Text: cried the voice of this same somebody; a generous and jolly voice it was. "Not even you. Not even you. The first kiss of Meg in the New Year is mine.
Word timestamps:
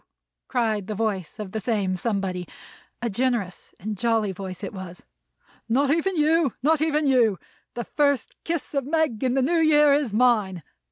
cried 0.47 0.87
the 0.87 0.95
voice 0.95 1.37
of 1.37 1.51
this 1.51 1.65
same 1.65 1.95
somebody; 1.95 2.47
a 3.03 3.07
generous 3.07 3.75
and 3.79 3.99
jolly 3.99 4.31
voice 4.31 4.63
it 4.63 4.73
was. 4.73 5.05
"Not 5.69 5.91
even 5.91 6.17
you. 6.17 6.55
Not 6.63 6.81
even 6.81 7.05
you. 7.05 7.37
The 7.75 7.83
first 7.83 8.35
kiss 8.43 8.73
of 8.73 8.83
Meg 8.83 9.23
in 9.23 9.35
the 9.35 9.43
New 9.43 9.59
Year 9.59 9.93
is 9.93 10.11
mine. 10.11 10.63